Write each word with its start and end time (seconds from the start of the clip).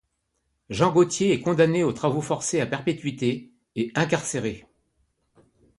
Jean 0.71 0.91
Gautier 0.91 1.31
est 1.31 1.41
condamné 1.41 1.83
aux 1.83 1.93
travaux 1.93 2.23
forcés 2.23 2.59
à 2.59 2.65
perpétuité 2.65 3.51
et 3.75 3.91
incarcéré. 3.93 4.65